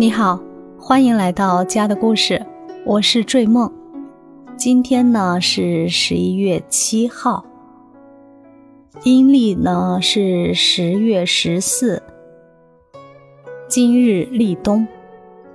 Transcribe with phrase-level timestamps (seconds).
[0.00, 0.40] 你好，
[0.78, 2.42] 欢迎来到家的故事，
[2.86, 3.70] 我是坠梦。
[4.56, 7.44] 今天呢是十一月七号，
[9.02, 12.02] 阴历呢是十月十四。
[13.68, 14.88] 今日立冬，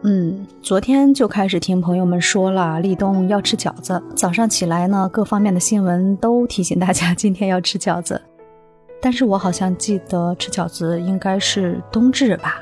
[0.03, 3.99] 嗯，昨天就开始听朋友们说了立冬要吃饺子。
[4.15, 8.21] 早上起来呢，各方面的新闻都提醒大家 今天要吃饺子，
[9.01, 12.61] 但是我好像记得吃饺子应该是冬至吧。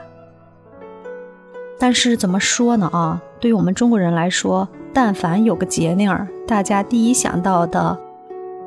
[1.83, 3.21] 但是怎么说呢啊？
[3.41, 7.99] 对于我们中国人来说，但凡有个节令儿，大家第一想到的，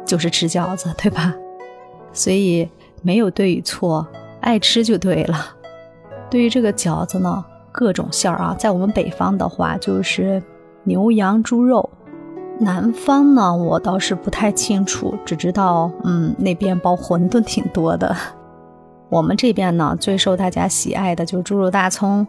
[0.04, 1.34] 就是吃饺子，对吧？
[2.12, 2.68] 所以
[3.00, 4.06] 没有对与错，
[4.42, 5.38] 爱吃就对了。
[6.28, 7.42] 对于这个饺子呢，
[7.72, 10.42] 各种馅儿啊，在我们北方的话就是
[10.84, 11.88] 牛羊猪肉，
[12.58, 18.14] 南方呢我倒是不太清楚，只知道嗯那边包馄饨挺多的。
[19.08, 22.26] 我们这边呢最受大家喜爱的就是猪肉大葱。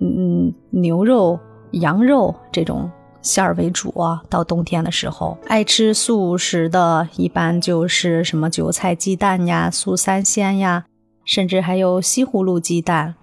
[0.00, 1.38] 嗯，牛肉、
[1.72, 2.90] 羊肉这种
[3.22, 4.22] 馅儿为主啊。
[4.28, 10.84] 到冬天的时候，爱吃素食的，一般就是什么韭菜鸡蛋呀、素三鲜呀，
[11.24, 13.14] 甚至还有西葫芦鸡蛋，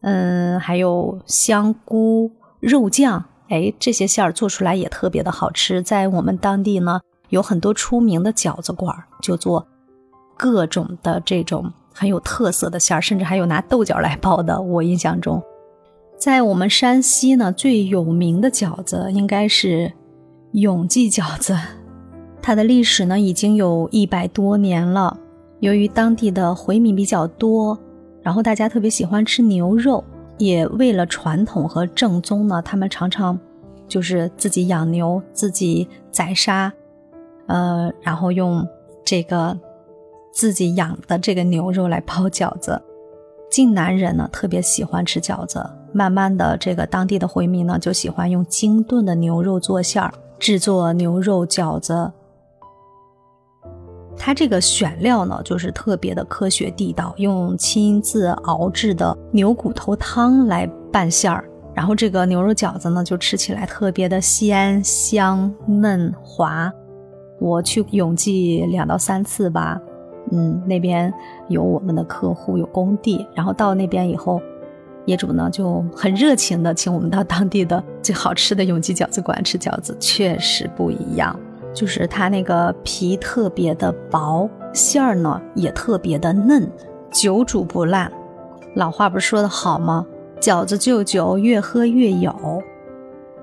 [0.00, 2.30] 嗯，还有香菇
[2.60, 3.24] 肉酱。
[3.50, 5.82] 哎，这些馅儿做出来也特别的好吃。
[5.82, 9.66] 在我们当地呢，有很多出名的饺子馆，就做
[10.36, 14.60] 各种的这种很有特色的馅儿，甚至还有拿豆角来包的。
[14.60, 15.40] 我印象中。
[16.16, 19.92] 在我们山西呢，最有名的饺子应该是
[20.52, 21.56] 永济饺子，
[22.40, 25.18] 它的历史呢已经有一百多年了。
[25.60, 27.78] 由于当地的回民比较多，
[28.22, 30.02] 然后大家特别喜欢吃牛肉，
[30.38, 33.38] 也为了传统和正宗呢，他们常常
[33.86, 36.72] 就是自己养牛，自己宰杀，
[37.46, 38.66] 呃，然后用
[39.04, 39.58] 这个
[40.32, 42.80] 自己养的这个牛肉来包饺子。
[43.50, 45.64] 晋南人呢特别喜欢吃饺子。
[45.94, 52.10] 慢慢的，这个当地的回民呢，就喜欢用精炖的牛肉做馅儿，制作牛肉饺子。
[54.16, 66.72] 它这个选料呢，就是特别的科学地道，用亲自熬制的牛骨头汤来拌馅儿，然后这个牛肉饺子呢，就吃起来特别的鲜香嫩滑。
[67.38, 69.80] 我去永济两到三次吧，
[70.32, 71.12] 嗯，那边
[71.48, 74.40] 有我们的客户，有工地，然后到那边以后。
[75.06, 81.38] 业主呢就很热情的请我们到当地的最好吃的永吉饺子馆吃饺子，确实不一样，
[81.74, 86.70] 就是它那个皮特别的薄，馅儿呢也特别的嫩，
[87.10, 88.10] 久煮不烂。
[88.74, 90.06] 老话不是说的好吗？
[90.40, 92.34] 饺子就酒，越喝越有。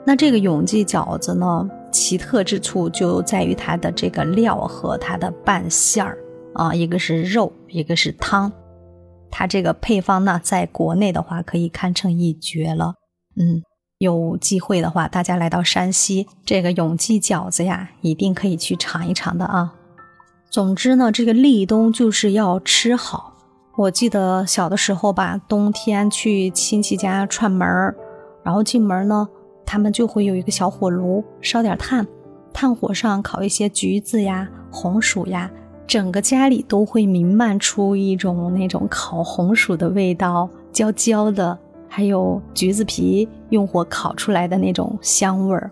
[0.04, 6.18] 那这个永记饺子呢，奇特之处就在于它的这个料和它的拌馅儿
[6.54, 8.52] 啊，一个是肉，一个是汤。
[9.32, 12.96] 它这个配方呢，在国内的话可以堪称一绝了。
[13.38, 13.64] 嗯，
[13.98, 19.74] 有机会的话，大家来到山西，这个永记饺子呀，一定可以去尝一尝的啊。
[20.50, 23.30] 总之呢，这个立冬就是要吃好。
[23.78, 27.96] 我记得小的时候吧，冬天去亲戚家串门儿，
[28.44, 29.30] 然后进门呢，
[29.66, 32.06] 他们就会有一个小火炉，烧点炭，
[32.52, 35.50] 炭火上烤一些橘子呀、红薯呀。
[35.92, 41.60] 整个家里都会弥漫出一种那种烤红薯的味道，焦焦的，
[41.90, 45.70] 还有橘子皮用火烤出来的那种香味儿，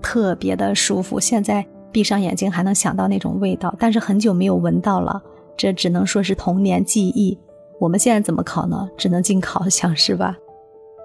[0.00, 1.18] 特别的舒服。
[1.18, 5.20] 现在闭上眼睛还能想到那种味道，但是很久没有闻到了，
[5.56, 7.36] 这只能说是童年记忆。
[7.80, 8.88] 我们现在怎么烤呢？
[8.96, 10.36] 只能进烤箱是吧？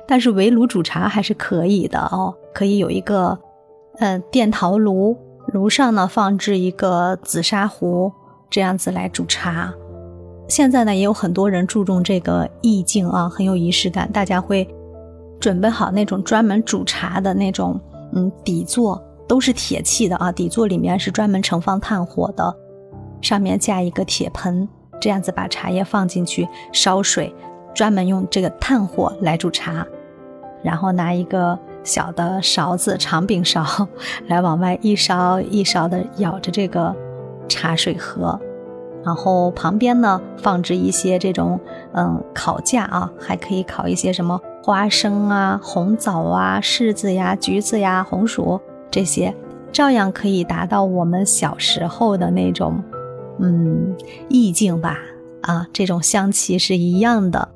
[0.08, 3.36] 但是围炉煮茶还是可以的哦，可以有一个
[3.98, 5.18] 嗯电陶炉，
[5.48, 8.14] 炉上呢放置一个紫砂壶。
[8.52, 9.74] 这样子来煮茶，
[10.50, 14.12] 现在呢也有很多人注重这个意境啊，很有仪式感。
[14.12, 14.68] 大家会
[15.40, 17.80] 准备好那种专门煮茶的那种，
[18.12, 22.54] 嗯，底座都是铁器的啊，底座里面是专门盛放炭火的，
[23.22, 24.68] 上面架一个铁盆，
[25.00, 27.34] 这样子把茶叶放进去烧水，
[27.74, 29.88] 专门用这个炭火来煮茶，
[30.62, 33.88] 然后拿一个小的勺子长柄勺
[34.28, 36.94] 来往外一勺一勺的舀着这个。
[37.50, 38.40] 茶水喝，
[39.04, 41.60] 然后旁边呢放置一些这种
[41.94, 48.60] 嗯烤架啊，还可以烤一些什么花生啊、红枣啊、柿子呀、橘子呀、红薯
[48.92, 49.36] 这些，
[49.72, 52.84] 照样可以达到我们小时候的那种
[53.40, 53.96] 嗯
[54.30, 54.98] 意境吧
[55.42, 57.50] 啊，这种香气是一样的，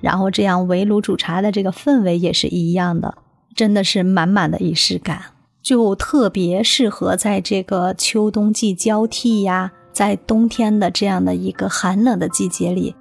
[0.00, 3.14] 然后这样围炉煮茶的这个氛围也是一样的，
[3.56, 5.22] 真的是满满的仪式感。
[5.62, 12.94] 就特别适合在这个秋冬季交替呀，在冬天的这样的一个寒冷的季节里，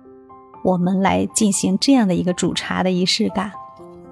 [0.63, 3.51] 我们来进行这样的一个煮茶的仪式感。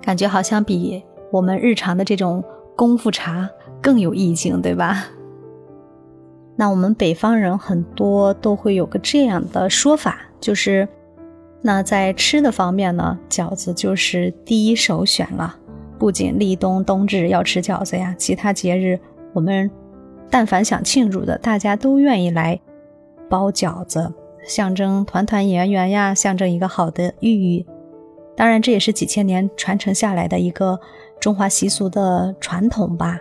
[0.01, 2.44] 感觉好像比我们日常的这种
[2.75, 3.48] 功夫茶
[3.81, 5.06] 更有意境，对吧？
[6.56, 10.88] 那我们北方人很多都会有个这样的说法，就是，
[11.62, 15.56] 那在吃的方面呢，饺子就是第一首选了。
[16.00, 19.00] 不仅立冬冬至要吃饺子呀，其他节日
[19.33, 19.69] 我们
[20.31, 22.60] 但凡想庆祝的，大家都愿意来
[23.31, 24.13] 包饺子，
[24.44, 27.66] 象征团团圆圆呀，象征一个好的寓意。
[28.36, 30.78] 当然，这也是几千年传承下来的一个
[31.18, 33.18] 中华习俗的传统吧。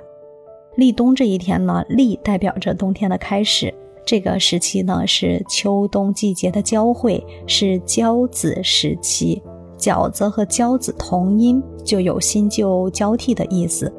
[0.75, 3.73] 立冬这一天呢，立代表着冬天的开始，
[4.05, 9.41] 这个时期呢是秋冬季节的交汇，是交子时期。
[9.79, 13.91] 饺子和交子同音，就有新旧交替的意思，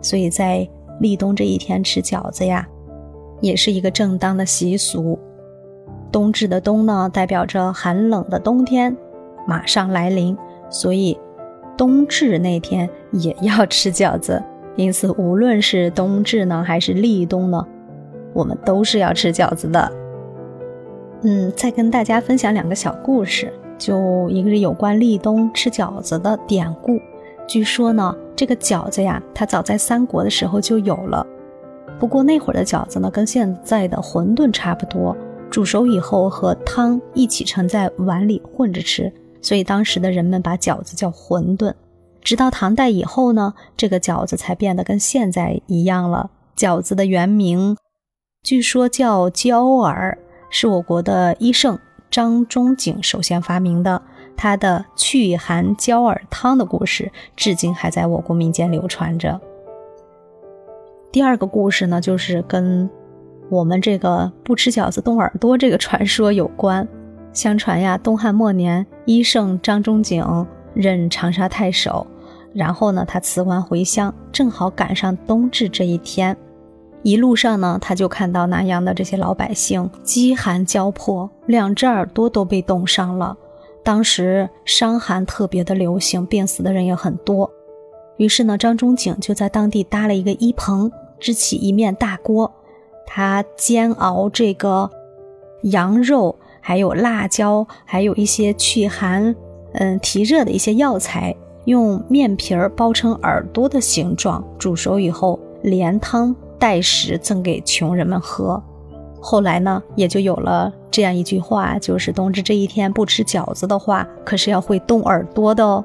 [0.00, 0.66] 所以在
[1.00, 2.66] 立冬这一天吃饺子呀，
[3.40, 5.18] 也是一个正当的习俗。
[6.12, 8.94] 冬至的冬呢，代表着寒冷的冬天
[9.48, 10.36] 马上来临，
[10.68, 11.18] 所以
[11.76, 14.40] 冬至那天也要吃饺子。
[14.76, 17.66] 因此，无论是冬至呢，还是立冬呢，
[18.34, 19.92] 我们都是要吃饺子的。
[21.22, 23.52] 嗯，再跟大家分享两个小故事。
[23.78, 27.00] 就一个是有关立冬吃饺子的典故。
[27.48, 31.26] 据说呢，这个饺子呀，它早在三国的时候就有了。
[31.98, 35.16] 不过那会儿的饺子呢，跟现在的馄饨差不多，
[35.52, 39.12] 煮熟以后和汤一起盛在碗里混着吃，
[39.42, 41.74] 所以当时的人们把饺子叫馄饨。
[42.22, 46.30] 直到唐代以后呢，这个饺子才变得跟现在一样了。
[46.56, 47.76] 饺子的原名，
[48.42, 50.16] 据说叫焦耳，
[50.48, 51.78] 是我国的医圣。
[52.10, 54.00] 张仲景首先发明的，
[54.36, 59.38] 他的祛寒焦耳汤的故事，至今还在我国民间流传着。
[61.10, 62.88] 第二个故事呢，就是跟
[63.52, 66.88] 我们这个不吃饺子动耳朵这个传说有关。
[67.34, 70.24] 相传呀，东汉末年，医圣张仲景
[70.72, 72.06] 任长沙太守，
[72.54, 76.34] 然后呢，他辞官回乡，正好赶上冬至这一天。
[77.02, 83.36] 一路上呢，他就看到南阳的这些老百姓饥寒交迫，两只耳朵都被冻伤了。
[83.84, 87.50] 当时伤寒特别的流行，病死的人也很多。
[88.16, 90.90] 于是呢，张仲景就在当地搭了一个衣棚，
[91.20, 92.50] 支起一面大锅，
[93.06, 94.90] 他煎熬这个
[95.62, 99.34] 羊肉，还有辣椒，还有一些祛寒、
[99.72, 101.34] 嗯提热的一些药材，
[101.64, 106.34] 用面皮儿包成耳朵的形状，煮熟以后连汤。
[106.58, 108.62] 带食赠给穷人们喝，
[109.20, 115.84] 后来呢，也就有了这样一句话，就是冬至这一天不吃饺子的话，可是要会冻耳朵的哦。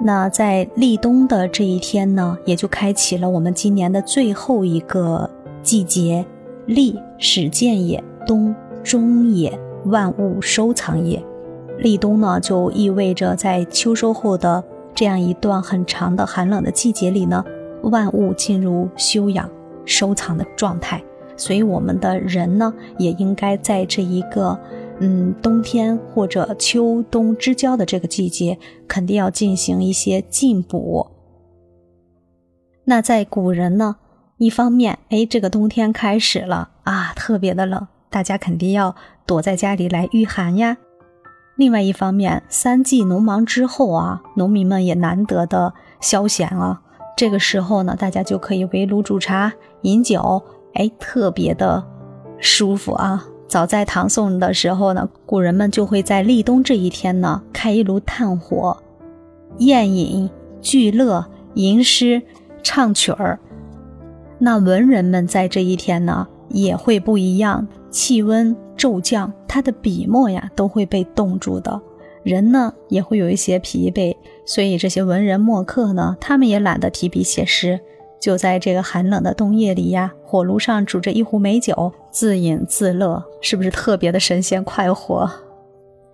[0.00, 5.28] 那在立冬的这一天呢，也就开启了我们今年的最后一个
[5.62, 6.24] 季节。
[6.66, 11.22] 立始建也，冬终也，万物收藏也。
[11.78, 14.62] 立冬呢，就意味着在秋收后的
[14.94, 17.44] 这样一段很长的寒冷的季节里呢，
[17.82, 19.48] 万物进入休养。
[19.88, 21.00] 收藏的状态，
[21.36, 24.58] 所以我们的人呢，也应该在这一个，
[24.98, 28.58] 嗯，冬天或者秋冬之交的这个季节，
[28.88, 31.06] 肯定要进行一些进补。
[32.82, 33.94] 那在古人呢，
[34.38, 38.94] 一方面，哎，这个冬天开始了啊，特别的冷，大家肯定要
[39.24, 40.76] 躲在家里来御寒呀。
[41.56, 46.82] 另外一方面，三季农忙之后啊，农民们也难得的消闲了。
[47.16, 50.42] 这个时候呢，大家就可以围炉煮茶、饮酒，
[50.74, 51.82] 哎，特别的
[52.38, 53.24] 舒服啊！
[53.48, 58.76] 早在唐宋的时候呢，古人们就会在立冬这一天呢，开一炉炭火，
[59.60, 60.28] 宴饮
[60.60, 62.20] 聚乐、吟诗
[62.62, 63.40] 唱曲儿。
[64.38, 71.80] 那文人们在这一天呢，也会不一样，气温骤降，他的笔墨呀都会被冻住的。
[72.22, 77.78] 人呢也会有一些疲惫，所以这些文人墨客呢，他们也懒得提笔写诗，
[78.20, 85.30] 就在这个寒冷的冬夜里呀，火炉上煮着一壶美酒，自饮自乐，是不是特别的神仙快活？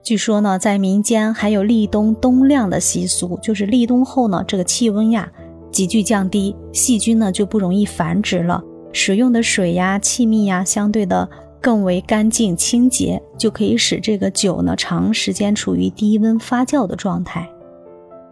[0.03, 5.33] 据说呢，在民间还有立冬冬晾的习俗，就是立冬后呢，这个气温呀
[5.73, 8.63] 急剧降低，细菌呢就不容易繁殖了，
[8.93, 11.29] 使用的水呀、气密呀，相对的。
[11.65, 17.49] 更为干净清洁，就可以使这个酒呢长时间处于低温发酵的状态。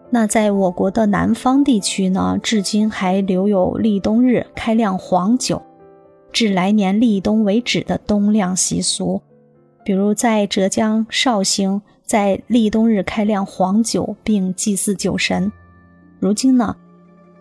[0.09, 5.61] 那在我国的南方地区呢，至今还留有立冬日开酿黄酒，
[6.33, 9.21] 至来年立冬为止的冬酿习俗。
[9.85, 15.49] 比如在浙江绍兴，在立冬日开酿黄酒并祭祀酒神。
[16.19, 16.75] 如今呢，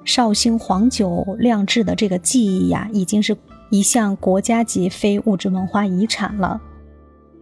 [0.04, 3.36] 绍兴黄酒酿制的这个技艺呀，已经是。
[3.72, 6.60] 一项国家级非物质文化遗产了。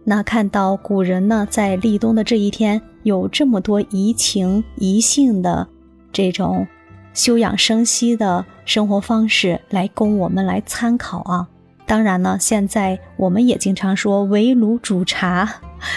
[0.03, 5.67] 那看到古人呢，在立冬的这一天有这么多怡情怡性的
[6.13, 6.67] 这种
[7.15, 11.47] 休养生息的生活方式来供我们来参考啊。
[11.87, 15.49] 当然呢，现在我们也经常说围炉煮茶，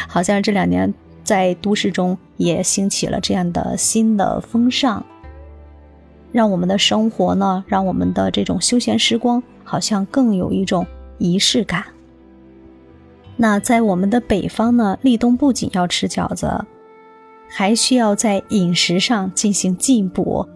[0.09, 5.05] 好像这两年在都市中也兴起了这样的新的风尚，
[6.33, 10.87] 让我们的生活呢，让我们的这种休闲时光好像更有一种
[11.19, 11.85] 仪式感。
[13.37, 16.65] 那在我们的北方呢，立冬不仅要吃饺子，
[17.49, 20.49] 还需要在饮食上进行进补，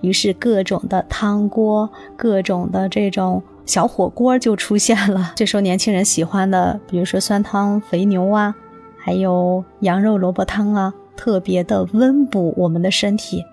[0.00, 3.42] 于是各种的汤锅，各种的这种。
[3.66, 5.32] 小火锅就出现了。
[5.36, 8.52] 这时候年轻人喜欢的，比如说酸汤肥牛啊，
[8.98, 13.44] 还有羊肉萝卜汤啊，特别的温补我们的身体，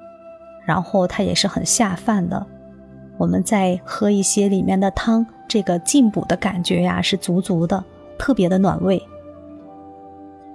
[0.67, 2.45] 然后它也是很下饭的。
[3.17, 7.83] 我们再喝一些里面的汤，这个进补的感觉呀是足足的，
[8.19, 9.01] 特别的暖胃。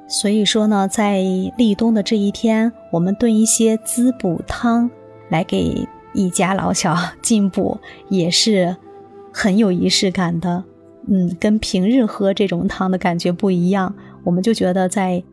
[0.06, 1.22] 所以说呢，在
[1.56, 4.90] 立冬的这一天，我们炖一些滋补汤，
[5.30, 8.76] 来给一家老小 进补，也是。
[9.34, 10.62] 很有仪式感的，
[11.08, 13.94] 嗯，跟平日喝这种汤的感觉不一样。
[14.24, 15.24] 我们就觉得在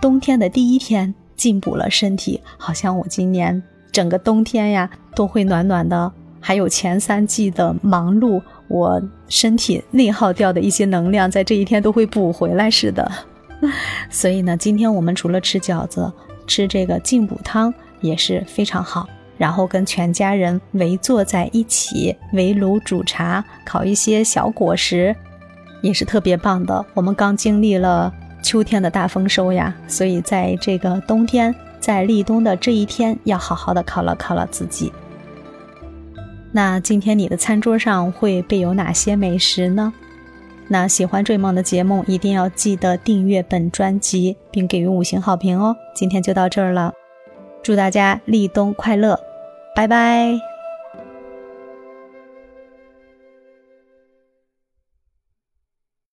[0.00, 3.62] 冬天的第一天进补了身体，好像我今年
[3.96, 13.10] 整个冬天呀都会暖暖的，还有前三季的忙碌，我身体内耗掉的一些能量，在这一天都会补回来似的。
[14.10, 16.12] 所以呢，今天我们除了吃饺子，
[16.46, 17.72] 吃这个进补汤
[18.02, 19.08] 也是非常好。
[19.38, 25.16] 然后跟全家人围坐在一起，围炉煮茶，烤一些小果实，
[25.80, 26.84] 也是特别棒的。
[26.92, 28.12] 我们刚经历了
[28.42, 31.54] 秋天的大丰收呀，所以在这个冬天，
[31.86, 34.92] 在立冬的这一天，要好好的犒劳犒劳自己。
[36.50, 39.92] 那今天你的餐桌上会备有哪些美食呢？
[40.66, 45.76] 那喜欢追梦的节目，一定要记得订阅本专辑，并给予五星好评哦。
[45.94, 46.92] 今天就到这儿了，
[47.62, 49.20] 祝大家立冬快乐！
[49.76, 50.55] 拜拜。